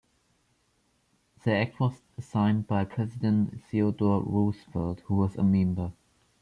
[1.43, 5.93] The act was signed by President Theodore Roosevelt, who was a member.